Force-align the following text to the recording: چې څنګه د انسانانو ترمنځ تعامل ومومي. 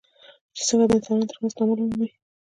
چې 0.55 0.61
څنګه 0.67 0.85
د 0.87 0.91
انسانانو 0.95 1.29
ترمنځ 1.31 1.53
تعامل 1.57 1.79
ومومي. 1.79 2.09